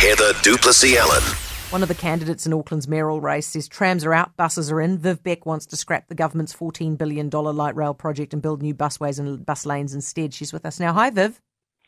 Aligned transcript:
Heather 0.00 0.32
du 0.40 0.56
Plessis-Allan. 0.56 1.22
One 1.68 1.82
of 1.82 1.88
the 1.88 1.94
candidates 1.94 2.46
in 2.46 2.54
Auckland's 2.54 2.88
mayoral 2.88 3.20
race 3.20 3.48
says 3.48 3.68
trams 3.68 4.02
are 4.06 4.14
out, 4.14 4.34
buses 4.34 4.72
are 4.72 4.80
in. 4.80 4.96
Viv 4.96 5.22
Beck 5.22 5.44
wants 5.44 5.66
to 5.66 5.76
scrap 5.76 6.08
the 6.08 6.14
government's 6.14 6.54
$14 6.54 6.96
billion 6.96 7.28
light 7.28 7.76
rail 7.76 7.92
project 7.92 8.32
and 8.32 8.40
build 8.40 8.62
new 8.62 8.74
busways 8.74 9.18
and 9.18 9.44
bus 9.44 9.66
lanes 9.66 9.94
instead. 9.94 10.32
She's 10.32 10.54
with 10.54 10.64
us 10.64 10.80
now. 10.80 10.94
Hi, 10.94 11.10
Viv. 11.10 11.38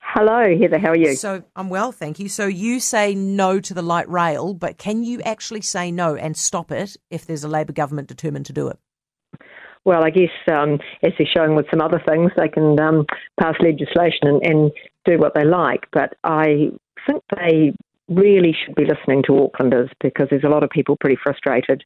Hello, 0.02 0.54
Heather. 0.60 0.78
How 0.78 0.90
are 0.90 0.96
you? 0.96 1.14
So 1.14 1.42
I'm 1.56 1.70
well, 1.70 1.90
thank 1.90 2.18
you. 2.18 2.28
So 2.28 2.44
you 2.44 2.80
say 2.80 3.14
no 3.14 3.60
to 3.60 3.72
the 3.72 3.80
light 3.80 4.10
rail, 4.10 4.52
but 4.52 4.76
can 4.76 5.04
you 5.04 5.22
actually 5.22 5.62
say 5.62 5.90
no 5.90 6.14
and 6.14 6.36
stop 6.36 6.70
it 6.70 6.98
if 7.08 7.24
there's 7.24 7.44
a 7.44 7.48
Labor 7.48 7.72
government 7.72 8.08
determined 8.08 8.44
to 8.44 8.52
do 8.52 8.68
it? 8.68 8.78
Well, 9.86 10.04
I 10.04 10.10
guess 10.10 10.28
um, 10.52 10.80
as 11.02 11.12
they're 11.16 11.26
showing 11.34 11.56
with 11.56 11.64
some 11.70 11.80
other 11.80 12.02
things, 12.06 12.30
they 12.36 12.48
can 12.50 12.78
um, 12.78 13.06
pass 13.40 13.54
legislation 13.60 14.24
and, 14.24 14.42
and 14.44 14.70
do 15.06 15.16
what 15.16 15.32
they 15.34 15.46
like. 15.46 15.86
But 15.92 16.12
I 16.24 16.72
think 17.06 17.22
they 17.34 17.72
really 18.14 18.54
should 18.64 18.74
be 18.74 18.84
listening 18.84 19.22
to 19.24 19.32
Aucklanders 19.32 19.90
because 20.00 20.28
there's 20.30 20.44
a 20.44 20.48
lot 20.48 20.62
of 20.62 20.70
people 20.70 20.96
pretty 20.96 21.18
frustrated. 21.22 21.82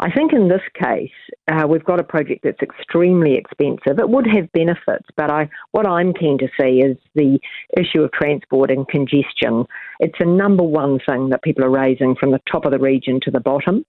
I 0.00 0.10
think 0.10 0.32
in 0.32 0.48
this 0.48 0.62
case, 0.74 1.12
uh, 1.48 1.66
we've 1.68 1.84
got 1.84 2.00
a 2.00 2.04
project 2.04 2.40
that's 2.42 2.60
extremely 2.60 3.36
expensive. 3.36 3.98
It 3.98 4.08
would 4.08 4.26
have 4.26 4.50
benefits, 4.52 5.06
but 5.16 5.30
I, 5.30 5.48
what 5.70 5.86
I'm 5.86 6.12
keen 6.12 6.38
to 6.38 6.48
see 6.60 6.80
is 6.80 6.96
the 7.14 7.38
issue 7.78 8.02
of 8.02 8.10
transport 8.10 8.70
and 8.70 8.88
congestion. 8.88 9.66
It's 10.00 10.18
a 10.18 10.26
number 10.26 10.64
one 10.64 10.98
thing 11.06 11.28
that 11.28 11.42
people 11.42 11.64
are 11.64 11.70
raising 11.70 12.16
from 12.16 12.32
the 12.32 12.40
top 12.50 12.64
of 12.64 12.72
the 12.72 12.78
region 12.78 13.20
to 13.22 13.30
the 13.30 13.40
bottom. 13.40 13.84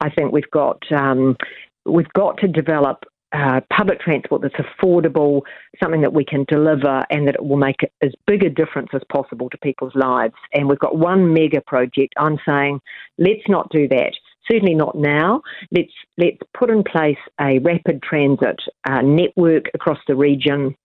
I 0.00 0.10
think 0.10 0.32
we've 0.32 0.50
got 0.50 0.82
um, 0.92 1.36
we've 1.86 2.12
got 2.14 2.38
to 2.38 2.48
develop 2.48 3.04
uh, 3.34 3.60
public 3.76 4.00
transport 4.00 4.42
that's 4.42 4.54
affordable, 4.54 5.42
something 5.82 6.00
that 6.02 6.12
we 6.12 6.24
can 6.24 6.44
deliver, 6.48 7.04
and 7.10 7.26
that 7.26 7.34
it 7.34 7.44
will 7.44 7.56
make 7.56 7.80
as 8.02 8.12
big 8.26 8.44
a 8.44 8.50
difference 8.50 8.88
as 8.94 9.02
possible 9.12 9.50
to 9.50 9.58
people's 9.58 9.94
lives. 9.94 10.34
And 10.52 10.68
we've 10.68 10.78
got 10.78 10.96
one 10.96 11.34
mega 11.34 11.60
project. 11.60 12.14
I'm 12.16 12.38
saying, 12.46 12.80
let's 13.18 13.42
not 13.48 13.70
do 13.70 13.88
that. 13.88 14.12
Certainly 14.50 14.74
not 14.74 14.94
now. 14.94 15.40
Let's 15.72 15.92
let's 16.18 16.36
put 16.56 16.70
in 16.70 16.84
place 16.84 17.16
a 17.40 17.58
rapid 17.60 18.02
transit 18.02 18.60
uh, 18.88 19.00
network 19.00 19.64
across 19.74 19.98
the 20.06 20.14
region 20.14 20.76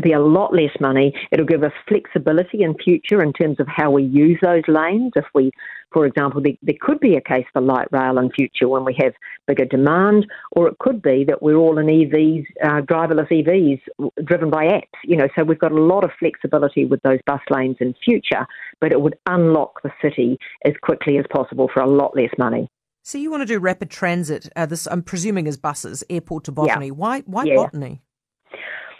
be 0.00 0.12
a 0.12 0.20
lot 0.20 0.52
less 0.52 0.72
money. 0.80 1.14
It'll 1.30 1.46
give 1.46 1.62
us 1.62 1.72
flexibility 1.88 2.62
in 2.62 2.74
future 2.74 3.22
in 3.22 3.32
terms 3.32 3.60
of 3.60 3.68
how 3.68 3.90
we 3.90 4.02
use 4.02 4.38
those 4.42 4.62
lanes. 4.68 5.12
If 5.16 5.26
we, 5.34 5.50
for 5.92 6.06
example, 6.06 6.42
there, 6.42 6.54
there, 6.62 6.74
could 6.80 7.00
be 7.00 7.16
a 7.16 7.20
case 7.20 7.46
for 7.52 7.62
light 7.62 7.88
rail 7.92 8.18
in 8.18 8.30
future 8.30 8.68
when 8.68 8.84
we 8.84 8.96
have 9.00 9.12
bigger 9.46 9.64
demand, 9.64 10.26
or 10.52 10.68
it 10.68 10.78
could 10.78 11.02
be 11.02 11.24
that 11.28 11.42
we're 11.42 11.56
all 11.56 11.78
in 11.78 11.86
EVs, 11.86 12.44
uh, 12.62 12.80
driverless 12.82 13.30
EVs 13.30 13.80
driven 14.24 14.50
by 14.50 14.66
apps. 14.66 14.98
You 15.04 15.16
know, 15.16 15.28
so 15.36 15.44
we've 15.44 15.58
got 15.58 15.72
a 15.72 15.82
lot 15.82 16.04
of 16.04 16.10
flexibility 16.18 16.84
with 16.84 17.00
those 17.02 17.20
bus 17.26 17.40
lanes 17.50 17.76
in 17.80 17.94
future, 18.04 18.46
but 18.80 18.92
it 18.92 19.00
would 19.00 19.16
unlock 19.26 19.82
the 19.82 19.92
city 20.02 20.38
as 20.64 20.74
quickly 20.82 21.18
as 21.18 21.24
possible 21.32 21.70
for 21.72 21.80
a 21.80 21.88
lot 21.88 22.16
less 22.16 22.30
money. 22.38 22.68
So 23.06 23.18
you 23.18 23.30
want 23.30 23.42
to 23.42 23.46
do 23.46 23.58
rapid 23.58 23.90
transit? 23.90 24.48
Uh, 24.56 24.64
this, 24.64 24.86
I'm 24.86 25.02
presuming, 25.02 25.46
is 25.46 25.58
buses, 25.58 26.02
airport 26.08 26.44
to 26.44 26.52
Botany. 26.52 26.86
Yeah. 26.86 26.92
Why? 26.92 27.20
Why 27.20 27.44
Yeah. 27.44 27.56
Botany? 27.56 28.00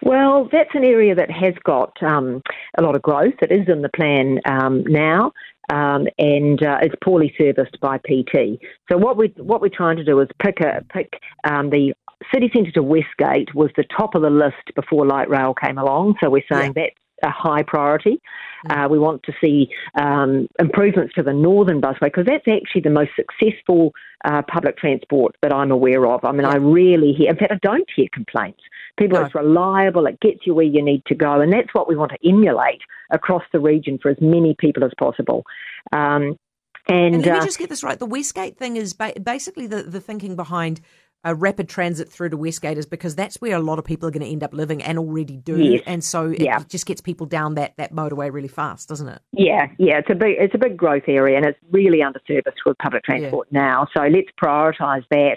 Well, 0.05 0.49
that's 0.53 0.75
an 0.75 0.85
area 0.85 1.15
that 1.15 1.31
has 1.31 1.55
got 1.65 2.01
um, 2.03 2.43
a 2.77 2.83
lot 2.83 2.95
of 2.95 3.01
growth. 3.01 3.35
It 3.41 3.51
is 3.51 3.67
in 3.69 3.81
the 3.81 3.89
plan 3.89 4.39
um, 4.45 4.85
now, 4.87 5.33
um, 5.73 6.07
and 6.19 6.63
uh, 6.63 6.79
it's 6.83 6.95
poorly 7.03 7.35
serviced 7.39 7.81
by 7.81 7.97
PT. 7.99 8.61
So 8.91 8.99
what 8.99 9.17
we 9.17 9.33
what 9.39 9.63
we're 9.63 9.71
trying 9.71 9.97
to 9.97 10.05
do 10.05 10.21
is 10.21 10.29
pick 10.43 10.61
a 10.61 10.85
pick 10.93 11.15
um, 11.45 11.71
the 11.71 11.95
city 12.33 12.51
centre 12.55 12.71
to 12.73 12.83
Westgate 12.83 13.55
was 13.55 13.71
the 13.79 13.85
top 13.97 14.15
of 14.15 14.21
the 14.21 14.31
list 14.31 14.75
before 14.75 15.07
light 15.07 15.31
rail 15.31 15.55
came 15.55 15.79
along. 15.79 16.17
So 16.23 16.29
we're 16.29 16.45
saying 16.53 16.75
that's 16.75 16.95
a 17.23 17.31
high 17.31 17.63
priority. 17.63 18.21
Uh, 18.71 18.89
we 18.91 18.99
want 18.99 19.23
to 19.25 19.33
see 19.43 19.69
um, 19.95 20.49
improvements 20.59 21.15
to 21.15 21.23
the 21.23 21.33
northern 21.33 21.81
busway 21.81 22.05
because 22.05 22.27
that's 22.27 22.47
actually 22.49 22.81
the 22.81 22.91
most 22.91 23.11
successful 23.17 23.93
uh, 24.25 24.43
public 24.43 24.77
transport 24.79 25.37
that 25.43 25.53
I'm 25.53 25.71
aware 25.71 26.07
of. 26.07 26.25
I 26.25 26.33
mean, 26.33 26.45
I 26.47 26.57
rarely 26.57 27.13
hear, 27.13 27.31
in 27.31 27.37
fact, 27.37 27.53
I 27.53 27.59
don't 27.63 27.89
hear 27.95 28.07
complaints. 28.13 28.61
People, 28.97 29.19
No. 29.19 29.27
it's 29.27 29.35
reliable, 29.35 30.07
it 30.07 30.21
gets 30.21 30.47
you 30.47 30.55
where 30.55 30.65
you 30.65 30.83
need 30.83 31.03
to 31.07 31.15
go, 31.15 31.41
and 31.41 31.53
that's 31.53 31.75
what 31.75 31.89
we 31.89 31.97
want 31.97 32.13
to 32.13 32.29
emulate 32.29 32.81
across 33.11 33.43
the 33.53 33.61
region 33.61 33.99
for 34.01 34.11
as 34.11 34.17
many 34.21 34.55
people 34.59 34.85
as 34.85 34.93
possible. 34.99 35.45
Um, 35.93 36.39
and 36.87 37.15
And 37.15 37.25
let 37.25 37.37
uh, 37.37 37.39
me 37.41 37.45
just 37.47 37.59
get 37.59 37.71
this 37.71 37.83
right. 37.83 37.99
The 37.99 38.07
Westgate 38.07 38.59
thing 38.59 38.77
is 38.77 38.93
ba- 38.93 39.15
basically 39.23 39.67
the, 39.67 39.83
the 39.83 40.01
thinking 40.01 40.37
behind 40.37 40.81
a 41.25 41.35
rapid 41.35 41.69
transit 41.69 42.09
through 42.11 42.29
to 42.31 42.37
Westgate 42.37 42.79
is 42.79 42.87
because 42.87 43.17
that's 43.17 43.41
where 43.41 43.57
a 43.57 43.61
lot 43.61 43.79
of 43.79 43.85
people 43.85 44.09
are 44.09 44.13
going 44.13 44.25
to 44.25 44.31
end 44.31 44.45
up 44.45 44.53
living 44.53 44.83
and 44.83 44.99
already 44.99 45.37
do. 45.37 45.59
Yes. 45.59 45.83
And 45.87 46.05
so 46.05 46.31
it 46.31 46.41
Yeah. 46.43 46.61
just 46.69 46.87
gets 46.87 47.01
people 47.01 47.27
down 47.27 47.55
that, 47.55 47.73
that 47.79 47.93
motorway 47.93 48.33
really 48.33 48.49
fast, 48.49 48.89
doesn't 48.89 49.09
it? 49.09 49.21
Yeah, 49.33 49.69
yeah, 49.79 49.99
it's 49.99 50.11
a 50.11 50.15
big 50.15 50.37
it's 50.39 50.55
a 50.55 50.59
big 50.59 50.77
growth 50.77 51.05
area 51.09 51.37
and 51.37 51.47
it's 51.47 51.59
really 51.71 51.99
underserviced 51.99 52.65
with 52.67 52.77
public 52.79 53.05
transport 53.05 53.49
now. 53.51 53.87
So 53.97 54.03
let's 54.05 54.29
prioritise 54.43 55.05
that. 55.11 55.37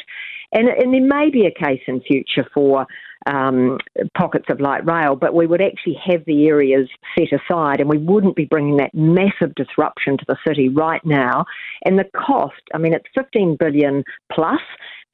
And 0.51 0.67
and 0.67 0.93
there 0.93 1.01
may 1.01 1.29
be 1.29 1.45
a 1.45 1.51
case 1.51 1.81
in 1.87 2.01
future 2.01 2.45
for 2.53 2.85
um, 3.25 3.77
pockets 4.17 4.45
of 4.49 4.61
light 4.61 4.85
rail, 4.85 5.15
but 5.15 5.33
we 5.33 5.47
would 5.47 5.61
actually 5.61 5.97
have 6.05 6.23
the 6.25 6.47
areas 6.47 6.87
set 7.17 7.27
aside 7.33 7.79
and 7.79 7.89
we 7.89 7.97
wouldn't 7.97 8.35
be 8.35 8.45
bringing 8.45 8.77
that 8.77 8.93
massive 8.93 9.53
disruption 9.55 10.17
to 10.17 10.25
the 10.27 10.37
city 10.47 10.69
right 10.69 11.01
now. 11.03 11.45
And 11.83 11.99
the 11.99 12.05
cost, 12.15 12.61
I 12.73 12.77
mean, 12.77 12.93
it's 12.93 13.05
15 13.15 13.57
billion 13.59 14.03
plus 14.31 14.61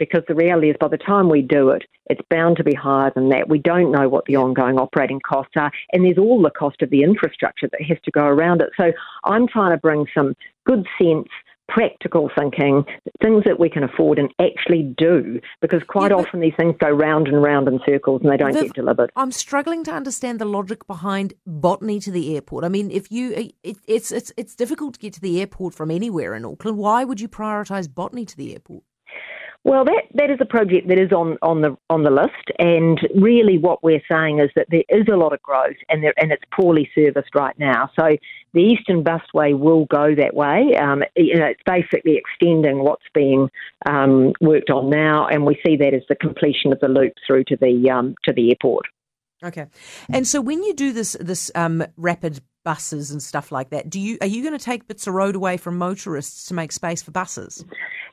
because 0.03 0.24
the 0.28 0.36
reality 0.36 0.69
is 0.69 0.75
by 0.81 0.90
the 0.90 0.97
time 0.97 1.30
we 1.30 1.41
do 1.41 1.69
it, 1.69 1.84
it's 2.08 2.19
bound 2.30 2.58
to 2.58 2.64
be 2.64 2.74
higher 2.74 3.09
than 3.16 3.30
that. 3.30 3.47
We 3.47 3.58
don't 3.58 3.90
know 3.90 4.09
what 4.09 4.25
the 4.25 4.36
ongoing 4.36 4.78
operating 4.78 5.22
costs 5.22 5.53
are, 5.56 5.72
and 5.94 6.03
there's 6.03 6.18
all 6.18 6.41
the 6.41 6.50
cost 6.50 6.81
of 6.81 6.90
the 6.90 7.03
infrastructure 7.03 7.69
that 7.72 7.81
has 7.88 7.97
to 8.03 8.12
go 8.12 8.25
around 8.25 8.62
it. 8.62 8.72
So 8.75 8.92
I'm 9.24 9.47
trying 9.47 9.72
to 9.72 9.78
bring 9.78 10.06
some 10.13 10.36
good 10.66 10.86
sense. 11.02 11.30
Practical 11.69 12.30
thinking, 12.38 12.84
things 13.22 13.46
that 13.46 13.58
we 13.58 13.69
can 13.69 13.84
afford 13.84 14.19
and 14.19 14.30
actually 14.38 14.94
do, 14.97 15.40
because 15.62 15.81
quite 15.81 16.12
Yeah, 16.12 16.18
often 16.18 16.42
these 16.42 16.53
things 16.58 16.75
go 16.78 16.90
round 16.90 17.30
and 17.30 17.42
round 17.42 17.69
in 17.69 17.80
circles 17.86 18.22
and 18.22 18.30
they 18.30 18.36
don't 18.36 18.52
Viv- 18.52 18.63
get 18.63 18.74
delivered. 18.74 19.13
I'm 19.16 19.31
struggling 19.31 19.86
to 19.86 19.92
understand 19.92 20.40
the 20.40 20.46
logic 20.46 20.86
behind 20.86 21.34
botany 21.47 22.02
to 22.02 22.12
the 22.12 22.36
airport. 22.36 22.66
I 22.66 22.68
mean, 22.68 22.92
if 22.92 23.09
you, 23.09 23.34
uh, 23.34 23.44
it, 23.63 23.78
it's 23.88 24.12
it's 24.12 24.34
it's 24.36 24.56
difficult 24.56 24.96
to 24.96 25.00
get 25.00 25.13
to 25.13 25.22
the 25.22 25.40
airport 25.40 25.74
from 25.74 25.90
anywhere 25.90 26.36
in 26.36 26.44
Auckland. 26.44 26.78
Why 26.78 27.06
would 27.06 27.22
you 27.22 27.30
prioritise 27.30 27.92
botany 27.92 28.25
to 28.25 28.36
the 28.36 28.52
airport? 28.52 28.84
Well, 29.66 29.85
that, 29.85 30.03
that 30.16 30.29
is 30.29 30.40
a 30.41 30.46
project 30.46 30.90
that 30.90 31.00
is 31.00 31.13
on, 31.13 31.38
on 31.41 31.62
the 31.62 31.78
on 31.90 32.03
the 32.03 32.09
list, 32.09 32.51
and 32.59 33.00
really 33.16 33.57
what 33.57 33.81
we're 33.81 34.01
saying 34.12 34.40
is 34.40 34.50
that 34.57 34.68
there 34.69 34.84
is 34.90 35.06
a 35.09 35.16
lot 35.16 35.31
of 35.31 35.41
growth, 35.41 35.78
and 35.88 36.03
there, 36.03 36.13
and 36.18 36.34
it's 36.34 36.44
poorly 36.53 36.90
serviced 36.94 37.34
right 37.34 37.57
now. 37.57 37.90
So 37.97 38.09
the 38.53 38.59
Eastern 38.59 39.06
Busway 39.06 39.57
will 39.57 39.85
go 39.85 40.16
that 40.16 40.34
way. 40.34 40.75
Um, 40.75 41.03
you 41.16 41.40
know, 41.40 41.46
it's 41.46 41.62
basically 41.66 42.18
extending 42.18 42.79
what's 42.79 43.06
being 43.13 43.50
um, 43.85 44.34
worked 44.41 44.69
on 44.69 44.90
now, 44.90 45.28
and 45.28 45.46
we 45.46 45.57
see 45.66 45.78
that 45.78 45.94
as 45.94 46.03
the 46.09 46.16
completion 46.16 46.74
of 46.74 46.80
the 46.81 46.90
loop 46.90 47.13
through 47.25 47.45
to 47.45 47.56
the 47.56 47.90
um, 47.90 48.16
to 48.25 48.34
the 48.34 48.50
airport. 48.50 48.85
Okay, 49.45 49.68
and 50.09 50.28
so 50.28 50.41
when 50.41 50.62
you 50.63 50.74
do 50.74 50.91
this 50.91 51.16
this 51.22 51.51
um, 51.56 51.85
rapid 51.95 52.41
buses 52.66 53.12
and 53.12 53.24
stuff 53.24 53.50
like 53.51 53.69
that, 53.69 53.90
do 53.90 54.00
you 54.00 54.18
are 54.19 54.28
you 54.28 54.41
going 54.41 54.57
to 54.57 54.63
take 54.63 54.88
bits 54.88 55.07
of 55.07 55.13
road 55.13 55.38
away 55.38 55.56
from 55.56 55.78
motorists 55.78 56.47
to 56.47 56.53
make 56.53 56.74
space 56.74 57.01
for 57.01 57.12
buses? 57.12 57.63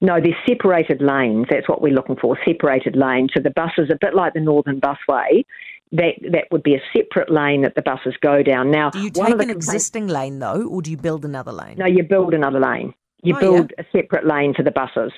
No, 0.00 0.18
there's 0.20 0.34
separated 0.48 1.02
lanes. 1.02 1.46
That's 1.50 1.68
what 1.68 1.82
we're 1.82 1.92
looking 1.92 2.16
for. 2.16 2.38
Separated 2.46 2.96
lanes. 2.96 3.30
So 3.34 3.42
the 3.42 3.50
buses, 3.50 3.90
a 3.92 3.98
bit 4.00 4.14
like 4.14 4.32
the 4.32 4.40
Northern 4.40 4.80
Busway, 4.80 5.44
that 5.92 6.12
that 6.32 6.44
would 6.50 6.62
be 6.62 6.74
a 6.74 6.80
separate 6.96 7.30
lane 7.30 7.62
that 7.62 7.74
the 7.74 7.82
buses 7.82 8.14
go 8.22 8.42
down. 8.42 8.70
Now, 8.70 8.90
Do 8.90 9.00
you 9.00 9.10
one 9.14 9.26
take 9.26 9.32
of 9.34 9.38
the 9.38 9.44
an 9.44 9.50
existing 9.50 10.06
lane 10.06 10.38
though, 10.38 10.66
or 10.68 10.82
do 10.82 10.90
you 10.90 10.96
build 10.96 11.24
another 11.24 11.52
lane? 11.52 11.76
No, 11.78 11.86
you 11.86 12.02
build 12.02 12.32
another 12.32 12.60
lane. 12.60 12.94
You 13.22 13.36
Oh, 13.36 13.40
build 13.40 13.72
a 13.78 13.84
separate 13.92 14.26
lane 14.26 14.54
for 14.54 14.62
the 14.62 14.70
buses, 14.70 15.12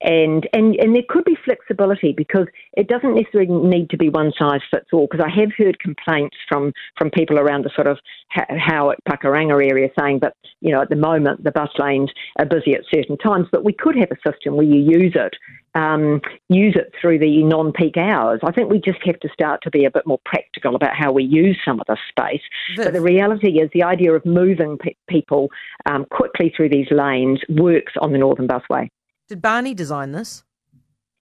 and 0.00 0.48
and 0.52 0.74
and 0.76 0.94
there 0.94 1.02
could 1.08 1.24
be 1.24 1.36
flexibility 1.44 2.12
because 2.12 2.46
it 2.76 2.88
doesn't 2.88 3.14
necessarily 3.14 3.52
need 3.52 3.90
to 3.90 3.96
be 3.96 4.08
one 4.08 4.32
size 4.38 4.60
fits 4.70 4.88
all. 4.92 5.06
Because 5.10 5.24
I 5.24 5.40
have 5.40 5.52
heard 5.56 5.78
complaints 5.78 6.36
from 6.48 6.72
from 6.96 7.10
people 7.10 7.38
around 7.38 7.64
the 7.64 7.70
sort 7.74 7.86
of 7.86 7.98
Howick 8.30 8.98
Pakuranga 9.08 9.64
area 9.64 9.88
saying 9.98 10.20
that 10.20 10.34
you 10.60 10.72
know 10.72 10.82
at 10.82 10.90
the 10.90 10.96
moment 10.96 11.44
the 11.44 11.52
bus 11.52 11.70
lanes 11.78 12.10
are 12.38 12.46
busy 12.46 12.74
at 12.74 12.82
certain 12.92 13.16
times, 13.18 13.46
but 13.52 13.64
we 13.64 13.72
could 13.72 13.96
have 13.96 14.10
a 14.10 14.30
system 14.30 14.56
where 14.56 14.66
you 14.66 14.80
use 14.80 15.14
it 15.14 15.34
um, 15.74 16.20
use 16.48 16.76
it 16.76 16.92
through 17.00 17.18
the 17.18 17.42
non-peak 17.42 17.96
hours. 17.96 18.40
I 18.44 18.52
think 18.52 18.70
we 18.70 18.80
just 18.80 18.98
have 19.04 19.18
to 19.20 19.28
start 19.32 19.60
to 19.62 19.70
be 19.70 19.84
a 19.84 19.90
bit 19.90 20.06
more 20.06 20.20
practical 20.24 20.74
about 20.76 20.94
how 20.94 21.10
we 21.12 21.24
use 21.24 21.58
some 21.64 21.80
of 21.80 21.86
this 21.88 21.98
space. 22.08 22.42
Viv. 22.76 22.84
But 22.86 22.92
the 22.94 23.00
reality 23.00 23.58
is, 23.60 23.70
the 23.74 23.82
idea 23.82 24.12
of 24.12 24.24
moving 24.24 24.78
pe- 24.78 24.94
people 25.08 25.48
um, 25.86 26.04
quickly 26.10 26.52
through 26.56 26.68
these 26.70 26.86
lanes 26.90 27.40
works 27.48 27.92
on 28.00 28.12
the 28.12 28.18
Northern 28.18 28.46
Busway. 28.48 28.88
Did 29.28 29.42
Barney 29.42 29.74
design 29.74 30.12
this? 30.12 30.44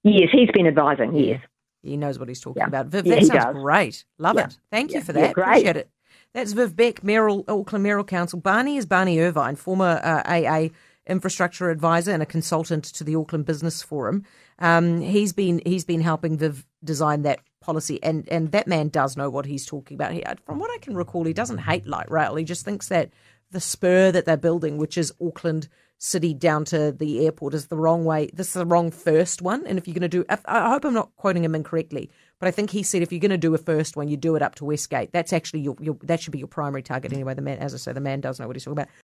Yes, 0.04 0.30
he's 0.32 0.50
been 0.54 0.68
advising. 0.68 1.16
Yes. 1.16 1.42
He 1.82 1.98
knows 1.98 2.20
what 2.20 2.28
he's 2.30 2.40
talking 2.42 2.62
Yeah. 2.62 2.68
about. 2.68 2.88
Viv, 2.88 3.06
Yeah, 3.08 3.16
that 3.16 3.26
sounds 3.26 3.44
does. 3.46 3.56
great. 3.56 4.06
Love 4.18 4.36
Yeah. 4.36 4.46
it. 4.46 4.58
Thank 4.72 4.94
you 4.94 5.02
for 5.02 5.14
that. 5.14 5.34
great. 5.34 5.48
Appreciate 5.48 5.78
it. 5.78 5.90
That's 6.34 6.54
Viv 6.54 6.76
Beck, 6.76 7.04
Mayoral, 7.04 7.44
Auckland 7.48 7.84
Mayoral 7.84 8.04
Council. 8.04 8.40
Barney 8.40 8.78
is 8.78 8.86
Barney 8.86 9.20
Irvine, 9.20 9.56
former 9.56 10.00
uh, 10.04 10.22
AA 10.26 10.70
infrastructure 11.08 11.70
advisor 11.70 12.12
and 12.12 12.24
a 12.24 12.26
consultant 12.26 12.86
to 12.86 13.04
the 13.04 13.16
Auckland 13.16 13.46
Business 13.46 13.82
Forum. 13.82 14.24
Um, 14.60 15.02
he's 15.02 15.34
been 15.34 15.62
he's 15.66 15.86
been 15.86 16.02
helping 16.02 16.38
Viv 16.38 16.66
design 16.84 17.24
that 17.24 17.40
policy, 17.62 18.02
and 18.04 18.28
and 18.30 18.52
that 18.52 18.68
man 18.68 18.90
does 18.90 19.18
know 19.18 19.30
what 19.30 19.46
he's 19.46 19.66
talking 19.66 19.96
about. 19.96 20.14
He, 20.14 20.24
from 20.46 20.60
what 20.60 20.72
I 20.72 20.78
can 20.78 20.96
recall, 20.96 21.24
he 21.26 21.34
doesn't 21.34 21.60
hate 21.60 21.86
light 21.88 22.10
rail. 22.10 22.36
He 22.36 22.44
just 22.44 22.66
thinks 22.66 22.88
that 22.88 23.12
the 23.52 23.60
spur 23.60 24.12
that 24.12 24.26
they're 24.26 24.36
building, 24.38 24.78
which 24.78 24.98
is 24.98 25.14
Auckland 25.22 25.70
City 26.00 26.34
down 26.34 26.66
to 26.66 26.92
the 26.92 27.26
airport, 27.26 27.54
is 27.54 27.68
the 27.68 27.78
wrong 27.78 28.04
way. 28.04 28.30
This 28.34 28.48
is 28.48 28.54
the 28.54 28.66
wrong 28.66 28.92
first 28.92 29.42
one. 29.42 29.66
And 29.66 29.78
if 29.78 29.88
you're 29.88 29.94
going 29.94 30.02
to 30.02 30.10
do, 30.10 30.26
I 30.46 30.72
hope 30.72 30.84
I'm 30.84 30.94
not 30.94 31.16
quoting 31.16 31.46
him 31.46 31.56
incorrectly, 31.56 32.10
but 32.40 32.48
I 32.48 32.52
think 32.52 32.72
he 32.72 32.84
said 32.84 33.02
if 33.02 33.12
you're 33.14 33.22
going 33.22 33.32
to 33.32 33.38
do 33.38 33.54
a 33.54 33.58
first 33.58 33.96
one, 33.96 34.10
you 34.10 34.18
do 34.18 34.36
it 34.36 34.42
up 34.42 34.56
to 34.56 34.66
Westgate. 34.66 35.14
That's 35.14 35.32
actually 35.32 35.62
your, 35.62 35.78
your 35.80 35.96
that 36.04 36.20
should 36.20 36.34
be 36.34 36.40
your 36.40 36.48
primary 36.48 36.84
target 36.84 37.14
anyway. 37.14 37.36
The 37.36 37.42
man, 37.42 37.60
as 37.60 37.74
I 37.74 37.78
say, 37.78 37.94
the 37.94 38.02
man 38.02 38.20
does 38.20 38.38
know 38.38 38.48
what 38.48 38.56
he's 38.58 38.66
talking 38.66 38.80
about. 38.80 38.90